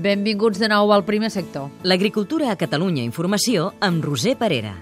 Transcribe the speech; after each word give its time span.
Benvinguts 0.00 0.56
de 0.56 0.68
nou 0.70 0.94
al 0.94 1.02
primer 1.04 1.28
sector. 1.28 1.66
L'agricultura 1.84 2.48
a 2.48 2.56
Catalunya 2.56 3.02
Informació 3.04 3.66
amb 3.84 4.00
Roser 4.06 4.32
Parera. 4.40 4.72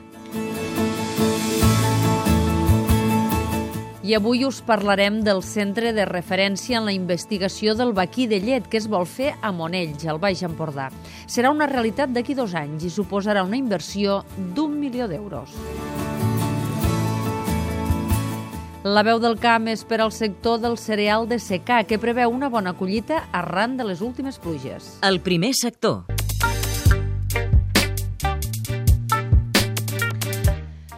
I 4.07 4.15
avui 4.15 4.45
us 4.47 4.61
parlarem 4.63 5.19
del 5.27 5.43
centre 5.43 5.91
de 5.97 6.07
referència 6.07 6.79
en 6.79 6.87
la 6.87 6.95
investigació 6.95 7.75
del 7.75 7.91
vaquí 7.99 8.29
de 8.31 8.39
llet 8.39 8.71
que 8.71 8.79
es 8.79 8.87
vol 8.87 9.11
fer 9.11 9.35
a 9.43 9.51
Monells, 9.51 10.07
al 10.07 10.23
Baix 10.23 10.45
Empordà. 10.47 10.87
Serà 11.27 11.51
una 11.51 11.67
realitat 11.67 12.15
d'aquí 12.15 12.39
dos 12.39 12.55
anys 12.55 12.87
i 12.87 12.95
suposarà 12.95 13.43
una 13.43 13.59
inversió 13.59 14.23
d'un 14.55 14.79
milió 14.79 15.11
d'euros. 15.11 15.51
La 18.89 19.03
veu 19.05 19.19
del 19.21 19.35
camp 19.37 19.67
és 19.69 19.83
per 19.85 19.99
al 20.01 20.13
sector 20.17 20.63
del 20.63 20.79
cereal 20.81 21.27
de 21.29 21.37
secà, 21.43 21.83
que 21.85 21.99
preveu 22.01 22.31
una 22.33 22.49
bona 22.49 22.73
collita 22.73 23.19
arran 23.37 23.75
de 23.77 23.85
les 23.85 24.01
últimes 24.01 24.39
pluges. 24.41 24.95
El 25.05 25.19
primer 25.21 25.51
sector. 25.59 26.07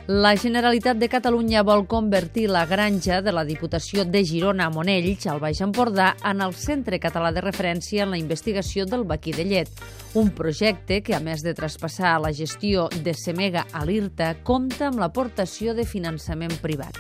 La 0.07 0.37
Generalitat 0.37 1.01
de 1.01 1.09
Catalunya 1.11 1.65
vol 1.67 1.89
convertir 1.91 2.49
la 2.51 2.63
granja 2.67 3.21
de 3.23 3.33
la 3.35 3.45
Diputació 3.49 4.05
de 4.05 4.23
Girona 4.27 4.69
a 4.69 4.71
Monells, 4.71 5.27
al 5.27 5.41
Baix 5.43 5.63
Empordà, 5.67 6.13
en 6.23 6.45
el 6.47 6.55
Centre 6.55 7.01
Català 7.03 7.33
de 7.35 7.43
Referència 7.43 8.05
en 8.05 8.15
la 8.15 8.21
investigació 8.21 8.87
del 8.87 9.03
vaquí 9.03 9.35
de 9.35 9.49
llet. 9.51 9.83
Un 10.15 10.31
projecte 10.31 11.01
que, 11.03 11.17
a 11.17 11.23
més 11.23 11.43
de 11.43 11.57
traspassar 11.59 12.21
la 12.23 12.31
gestió 12.31 12.87
de 13.03 13.17
Semega 13.19 13.67
a 13.73 13.83
l'IRTA, 13.83 14.37
compta 14.45 14.93
amb 14.93 15.03
l'aportació 15.03 15.75
de 15.75 15.87
finançament 15.87 16.55
privat. 16.63 16.95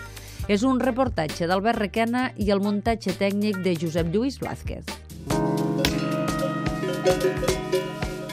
És 0.51 0.65
un 0.67 0.81
reportatge 0.83 1.47
d'Albert 1.47 1.79
Requena 1.79 2.25
i 2.43 2.49
el 2.51 2.59
muntatge 2.59 3.13
tècnic 3.15 3.61
de 3.63 3.77
Josep 3.79 4.09
Lluís 4.11 4.41
Blázquez. 4.43 4.89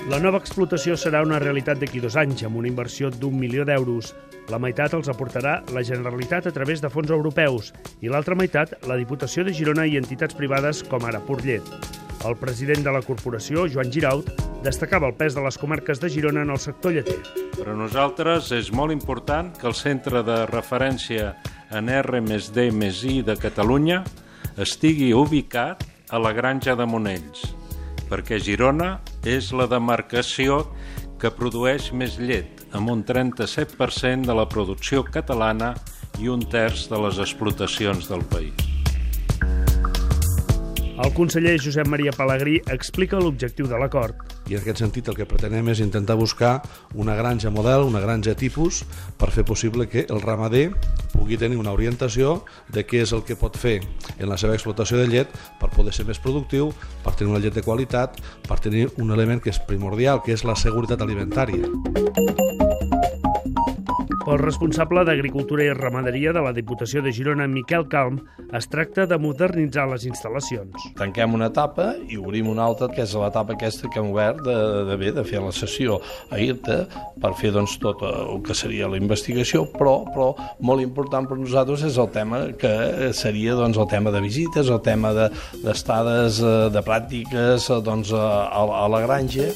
La 0.09 0.17
nova 0.23 0.39
explotació 0.41 0.95
serà 0.97 1.21
una 1.21 1.37
realitat 1.43 1.77
d'aquí 1.77 2.01
dos 2.01 2.17
anys, 2.17 2.41
amb 2.47 2.57
una 2.57 2.71
inversió 2.71 3.11
d'un 3.13 3.37
milió 3.37 3.67
d'euros. 3.69 4.15
La 4.49 4.57
meitat 4.57 4.97
els 4.97 5.11
aportarà 5.13 5.59
la 5.75 5.85
Generalitat 5.85 6.49
a 6.49 6.55
través 6.55 6.81
de 6.81 6.89
fons 6.89 7.13
europeus 7.13 7.69
i 8.01 8.09
l'altra 8.09 8.39
meitat 8.39 8.73
la 8.89 8.97
Diputació 8.97 9.45
de 9.45 9.53
Girona 9.53 9.85
i 9.85 10.01
entitats 10.01 10.33
privades 10.33 10.81
com 10.89 11.05
ara 11.05 11.21
Purllet. 11.21 11.69
El 12.25 12.35
president 12.39 12.81
de 12.83 12.91
la 12.91 13.03
corporació, 13.05 13.67
Joan 13.69 13.91
Giraut, 13.93 14.29
destacava 14.65 15.07
el 15.07 15.15
pes 15.15 15.35
de 15.37 15.43
les 15.45 15.57
comarques 15.61 16.01
de 16.01 16.09
Girona 16.09 16.41
en 16.41 16.49
el 16.49 16.59
sector 16.59 16.95
lleter. 16.95 17.19
Per 17.57 17.67
a 17.69 17.75
nosaltres 17.77 18.49
és 18.57 18.71
molt 18.73 18.93
important 18.95 19.51
que 19.57 19.67
el 19.69 19.75
centre 19.77 20.23
de 20.25 20.39
referència 20.49 21.35
en 21.77 21.91
R 21.93 22.21
més 22.25 22.49
D 22.55 22.69
més 22.71 23.03
I 23.05 23.21
de 23.27 23.37
Catalunya 23.37 24.01
estigui 24.57 25.11
ubicat 25.13 25.83
a 26.09 26.19
la 26.21 26.33
granja 26.33 26.75
de 26.79 26.87
Monells, 26.89 27.51
perquè 28.09 28.39
Girona 28.41 28.97
és 29.27 29.51
la 29.53 29.67
demarcació 29.69 30.63
que 31.21 31.33
produeix 31.33 31.91
més 31.93 32.17
llet, 32.21 32.63
amb 32.73 32.93
un 32.93 33.03
37% 33.05 34.25
de 34.25 34.37
la 34.37 34.47
producció 34.49 35.03
catalana 35.05 35.75
i 36.21 36.31
un 36.33 36.41
terç 36.41 36.87
de 36.89 37.01
les 37.05 37.21
explotacions 37.21 38.09
del 38.09 38.25
país. 38.31 38.76
El 40.97 41.13
conseller 41.13 41.59
Josep 41.61 41.85
Maria 41.85 42.09
Palagrí 42.09 42.55
explica 42.73 43.19
l'objectiu 43.21 43.67
de 43.69 43.77
l'acord. 43.77 44.17
I 44.49 44.55
en 44.57 44.63
aquest 44.63 44.81
sentit 44.81 45.07
el 45.11 45.17
que 45.19 45.27
pretenem 45.29 45.69
és 45.69 45.81
intentar 45.83 46.15
buscar 46.17 46.55
una 46.97 47.13
granja 47.19 47.51
model, 47.53 47.85
una 47.85 48.01
granja 48.01 48.33
tipus, 48.33 48.81
per 49.21 49.29
fer 49.35 49.45
possible 49.45 49.85
que 49.91 50.07
el 50.09 50.23
ramader 50.25 50.71
pugui 51.13 51.37
tenir 51.37 51.61
una 51.61 51.75
orientació 51.77 52.41
de 52.73 52.87
què 52.89 53.03
és 53.05 53.13
el 53.13 53.21
que 53.27 53.37
pot 53.37 53.61
fer 53.61 53.77
en 54.17 54.25
la 54.25 54.41
seva 54.41 54.57
explotació 54.57 54.97
de 54.97 55.05
llet 55.11 55.37
per 55.61 55.69
poder 55.75 55.93
ser 55.93 56.07
més 56.09 56.17
productiu, 56.17 56.73
per 57.05 57.13
tenir 57.13 57.35
una 57.35 57.43
llet 57.45 57.53
de 57.53 57.65
qualitat, 57.65 58.17
per 58.49 58.57
tenir 58.57 58.87
un 58.97 59.13
element 59.13 59.43
que 59.43 59.53
és 59.53 59.61
primordial, 59.69 60.25
que 60.25 60.33
és 60.33 60.47
la 60.49 60.57
seguretat 60.57 61.05
alimentària. 61.05 62.56
Pel 64.27 64.41
responsable 64.41 65.05
d'Agricultura 65.07 65.63
i 65.63 65.71
Ramaderia 65.71 66.33
de 66.35 66.41
la 66.43 66.49
Diputació 66.51 66.99
de 66.99 67.13
Girona, 67.15 67.45
Miquel 67.47 67.85
Calm, 67.87 68.17
es 68.57 68.65
tracta 68.67 69.05
de 69.07 69.15
modernitzar 69.23 69.85
les 69.87 70.03
instal·lacions. 70.09 70.87
Tanquem 70.99 71.37
una 71.37 71.47
etapa 71.47 71.93
i 72.11 72.17
obrim 72.19 72.49
una 72.51 72.65
altra, 72.67 72.89
que 72.91 73.05
és 73.05 73.13
l'etapa 73.15 73.55
aquesta 73.55 73.87
que 73.87 74.01
hem 74.01 74.09
obert 74.11 74.41
de, 74.43 74.55
de 74.89 74.97
bé, 74.99 75.13
de 75.15 75.23
fer 75.23 75.39
la 75.39 75.53
sessió 75.55 76.01
a 76.27 76.41
IRTA 76.43 76.75
per 77.23 77.31
fer 77.39 77.53
doncs, 77.55 77.77
tot 77.79 78.03
el 78.03 78.41
que 78.43 78.57
seria 78.57 78.89
la 78.91 78.99
investigació, 78.99 79.63
però, 79.77 79.93
però 80.11 80.27
molt 80.59 80.83
important 80.83 81.29
per 81.29 81.39
nosaltres 81.39 81.85
és 81.87 81.95
el 81.95 82.11
tema 82.11 82.41
que 82.59 83.13
seria 83.15 83.55
doncs, 83.55 83.79
el 83.79 83.87
tema 83.95 84.11
de 84.11 84.19
visites, 84.27 84.67
el 84.67 84.83
tema 84.83 85.13
d'estades 85.15 86.41
de, 86.43 86.57
de 86.75 86.83
pràctiques 86.83 87.69
doncs, 87.87 88.11
a, 88.11 88.27
a 88.51 88.91
la 88.91 89.01
granja. 89.07 89.47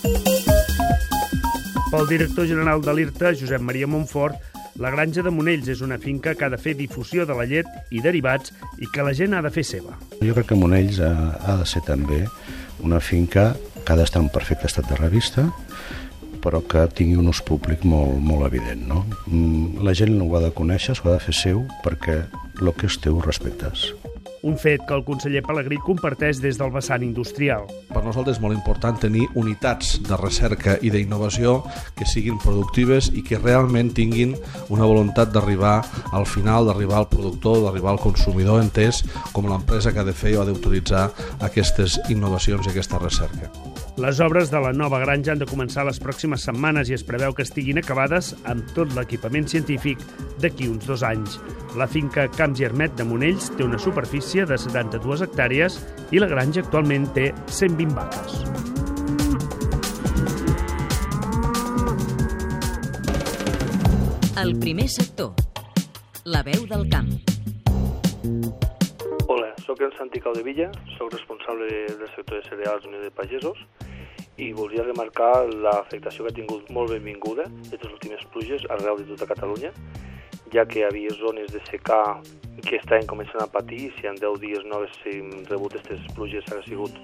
Pel 1.92 2.08
director 2.08 2.48
general 2.48 2.80
de 2.80 2.96
l'IRTA, 2.96 3.36
Josep 3.36 3.60
Maria 3.68 3.92
Montfort, 3.92 4.40
la 4.82 4.90
granja 4.90 5.22
de 5.22 5.30
Monells 5.30 5.70
és 5.70 5.84
una 5.86 6.00
finca 6.02 6.34
que 6.34 6.48
ha 6.48 6.50
de 6.50 6.58
fer 6.58 6.74
difusió 6.74 7.28
de 7.30 7.36
la 7.38 7.46
llet 7.46 7.70
i 7.94 8.02
derivats 8.02 8.50
i 8.82 8.90
que 8.90 9.06
la 9.06 9.14
gent 9.14 9.36
ha 9.38 9.44
de 9.46 9.52
fer 9.54 9.64
seva. 9.68 9.94
Jo 10.26 10.34
crec 10.34 10.50
que 10.50 10.58
Monells 10.58 10.98
ha, 11.06 11.14
ha 11.38 11.58
de 11.62 11.68
ser 11.70 11.84
també 11.86 12.24
una 12.82 13.00
finca 13.00 13.52
que 13.86 13.94
ha 13.94 14.00
d'estar 14.00 14.24
en 14.26 14.32
perfecte 14.34 14.66
estat 14.66 14.90
de 14.90 14.98
revista, 14.98 15.46
però 16.42 16.64
que 16.66 16.88
tingui 16.98 17.20
un 17.22 17.30
ús 17.30 17.44
públic 17.46 17.86
molt, 17.86 18.18
molt 18.26 18.48
evident. 18.50 18.88
No? 18.90 19.06
Mm, 19.28 19.86
la 19.86 19.94
gent 19.94 20.18
ho 20.18 20.32
ha 20.34 20.42
de 20.48 20.54
conèixer, 20.58 20.98
s'ho 20.98 21.12
ha 21.12 21.20
de 21.20 21.26
fer 21.30 21.38
seu, 21.38 21.68
perquè 21.86 22.24
el 22.62 22.74
que 22.74 22.90
és 22.90 22.98
teu 23.06 23.22
respectes 23.22 23.92
un 24.44 24.58
fet 24.58 24.84
que 24.88 24.96
el 24.98 25.04
conseller 25.06 25.44
Pellegrí 25.46 25.78
comparteix 25.86 26.42
des 26.42 26.58
del 26.60 26.72
vessant 26.74 27.04
industrial. 27.06 27.68
Per 27.92 28.04
nosaltres 28.04 28.38
és 28.38 28.44
molt 28.44 28.58
important 28.58 28.98
tenir 29.02 29.28
unitats 29.40 29.98
de 30.08 30.18
recerca 30.20 30.78
i 30.82 30.92
d'innovació 30.94 31.60
que 31.98 32.08
siguin 32.10 32.40
productives 32.42 33.12
i 33.14 33.24
que 33.28 33.42
realment 33.42 33.94
tinguin 33.98 34.36
una 34.70 34.88
voluntat 34.90 35.34
d'arribar 35.34 35.80
al 36.12 36.26
final, 36.26 36.70
d'arribar 36.70 37.02
al 37.02 37.10
productor, 37.12 37.62
d'arribar 37.66 37.96
al 37.96 38.04
consumidor 38.04 38.62
entès 38.64 39.04
com 39.32 39.50
l'empresa 39.50 39.94
que 39.94 40.02
ha 40.02 40.08
de 40.08 40.18
fer 40.18 40.38
o 40.38 40.42
ha 40.42 40.50
d'utilitzar 40.50 41.10
aquestes 41.42 42.00
innovacions 42.10 42.66
i 42.68 42.74
aquesta 42.74 43.02
recerca. 43.02 43.71
Les 44.00 44.20
obres 44.24 44.50
de 44.50 44.60
la 44.64 44.72
nova 44.72 45.02
granja 45.02 45.34
han 45.34 45.42
de 45.42 45.48
començar 45.50 45.84
les 45.84 46.00
pròximes 46.00 46.46
setmanes 46.48 46.90
i 46.90 46.96
es 46.96 47.04
preveu 47.04 47.34
que 47.36 47.44
estiguin 47.44 47.82
acabades 47.82 48.32
amb 48.48 48.70
tot 48.76 48.94
l'equipament 48.96 49.50
científic 49.52 50.00
d'aquí 50.40 50.70
uns 50.72 50.88
dos 50.88 51.04
anys. 51.04 51.36
La 51.76 51.88
finca 51.92 52.30
Camps 52.32 52.60
Germet 52.60 52.96
de 52.96 53.04
Monells 53.04 53.52
té 53.58 53.68
una 53.68 53.80
superfície 53.80 54.46
de 54.48 54.58
72 54.58 55.26
hectàrees 55.28 55.82
i 56.16 56.24
la 56.24 56.32
granja 56.32 56.64
actualment 56.64 57.10
té 57.18 57.34
120 57.52 57.96
vaques. 58.00 58.40
El 64.42 64.56
primer 64.58 64.88
sector. 64.90 65.36
La 66.26 66.42
veu 66.48 66.66
del 66.66 66.88
camp. 66.90 68.61
Sóc 69.72 69.80
el 69.84 69.94
Santi 69.98 70.20
Caudevilla, 70.20 70.70
sóc 70.98 71.14
responsable 71.14 71.66
del 71.88 72.10
sector 72.14 72.42
de 72.42 72.50
cereals 72.50 72.86
Unió 72.86 73.00
de 73.00 73.10
Pagesos 73.10 73.58
i 74.36 74.50
volia 74.52 74.84
remarcar 74.84 75.46
l'afectació 75.48 76.26
que 76.26 76.34
ha 76.34 76.36
tingut 76.42 76.68
molt 76.76 76.92
benvinguda 76.92 77.46
de 77.70 77.80
les 77.80 77.88
últimes 77.88 78.26
pluges 78.34 78.66
arreu 78.76 79.00
de 79.00 79.08
tota 79.14 79.30
Catalunya 79.30 79.72
ja 80.52 80.66
que 80.68 80.82
hi 80.82 80.84
havia 80.90 81.16
zones 81.22 81.56
de 81.56 81.64
secà 81.70 82.02
que 82.68 82.82
estaven 82.82 83.08
començant 83.08 83.46
a 83.46 83.48
patir 83.48 83.80
i 83.86 83.94
si 83.96 84.12
en 84.12 84.20
10 84.20 84.44
dies 84.44 84.68
no 84.68 84.82
haguéssim 84.82 85.32
rebut 85.54 85.80
aquestes 85.80 86.04
pluges 86.20 86.52
ha 86.52 86.60
sigut 86.68 87.00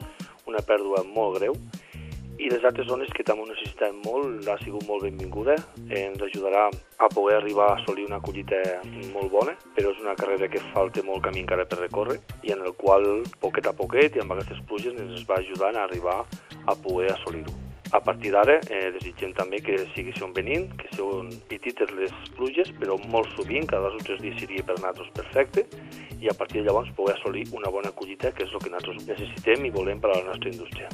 una 0.51 0.59
pèrdua 0.59 1.05
molt 1.15 1.39
greu 1.39 1.55
i 2.37 2.49
les 2.51 2.65
altres 2.69 2.87
zones 2.87 3.09
que 3.15 3.25
també 3.25 3.43
ho 3.43 3.49
necessitàvem 3.49 4.01
molt 4.05 4.49
ha 4.51 4.57
sigut 4.61 4.85
molt 4.89 5.05
benvinguda, 5.07 5.57
ens 5.89 6.21
ajudarà 6.29 6.67
a 6.69 7.09
poder 7.13 7.37
arribar 7.39 7.71
a 7.71 7.77
assolir 7.79 8.05
una 8.05 8.21
collita 8.21 8.61
molt 9.13 9.31
bona, 9.33 9.55
però 9.75 9.93
és 9.93 10.01
una 10.03 10.15
carrera 10.19 10.49
que 10.53 10.63
falta 10.73 11.05
molt 11.07 11.25
camí 11.25 11.43
encara 11.45 11.65
per 11.69 11.81
recórrer 11.81 12.19
i 12.45 12.53
en 12.55 12.65
el 12.65 12.75
qual 12.81 13.07
poquet 13.41 13.69
a 13.69 13.75
poquet 13.77 14.17
i 14.17 14.25
amb 14.25 14.37
aquestes 14.37 14.61
pluges 14.69 14.97
ens 14.97 15.25
va 15.29 15.41
ajudant 15.41 15.77
a 15.77 15.87
arribar 15.89 16.19
a 16.67 16.75
poder 16.75 17.13
assolir-ho. 17.15 17.66
A 17.91 18.01
partir 18.03 18.33
d'ara 18.33 18.57
eh, 18.67 18.89
desitgem 18.95 19.33
també 19.37 19.61
que 19.63 19.77
segueixin 19.93 20.33
venint, 20.35 20.67
que 20.79 20.89
siguin 20.91 21.29
petites 21.47 21.91
les 21.95 22.13
pluges, 22.35 22.71
però 22.79 22.97
molt 23.07 23.31
sovint, 23.37 23.67
cada 23.69 23.91
dos 23.91 24.01
o 24.01 24.05
tres 24.09 24.21
dies 24.23 24.39
seria 24.41 24.65
per 24.67 24.75
nosaltres 24.79 25.13
perfecte, 25.15 25.65
i 26.19 26.27
a 26.27 26.35
partir 26.35 26.61
de 26.61 26.67
llavors 26.67 26.91
poder 26.97 27.15
assolir 27.15 27.45
una 27.55 27.71
bona 27.71 27.93
collita, 27.95 28.33
que 28.35 28.43
és 28.43 28.53
el 28.53 28.63
que 28.63 28.73
nosaltres 28.73 29.07
necessitem 29.07 29.67
i 29.69 29.73
volem 29.73 30.01
per 30.03 30.11
a 30.11 30.19
la 30.19 30.25
nostra 30.31 30.51
indústria. 30.51 30.89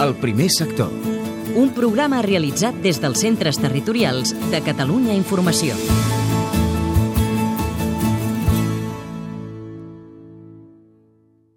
El 0.00 0.16
primer 0.18 0.48
sector. 0.50 0.90
Un 1.60 1.74
programa 1.76 2.22
realitzat 2.22 2.78
des 2.82 3.02
dels 3.02 3.20
centres 3.20 3.58
territorials 3.60 4.34
de 4.50 4.62
Catalunya 4.64 5.14
Informació. 5.18 5.76